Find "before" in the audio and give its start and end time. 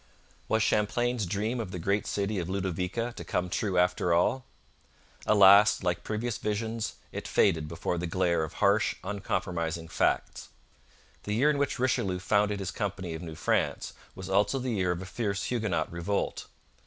7.67-7.99